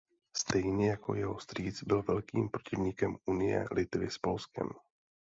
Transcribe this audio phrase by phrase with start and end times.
[0.37, 4.69] Stejně jako jeho strýc byl velkým protivníkem unie Litvy s Polskem.